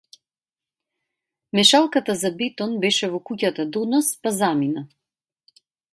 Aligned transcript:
Мешалката 1.59 2.15
за 2.23 2.31
бетон 2.41 2.73
беше 2.85 3.11
во 3.17 3.19
куќата 3.31 3.67
до 3.77 3.85
нас, 3.95 4.11
па 4.25 4.37
замина. 4.39 4.87